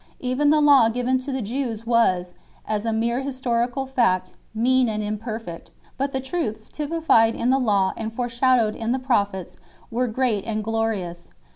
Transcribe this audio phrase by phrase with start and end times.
[0.19, 2.33] Even the Law given to the Jews was,
[2.67, 7.93] as a mere historical fact, mean and imperfect, but the truths typified in the Law
[7.95, 9.57] and foreshadowed in the Pro phets
[9.91, 11.33] were great and glorious 5